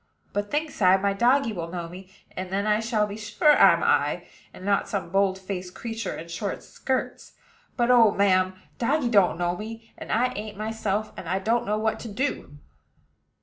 [0.33, 3.83] But, thinks I, my doggy will know me; and then I shall be sure I'm
[3.83, 7.33] I, and not some boldfaced creature in short skirts.
[7.77, 8.55] But, oh, ma'am!
[8.79, 12.57] doggy don't know me; and I ain't myself, and I don't know what to do."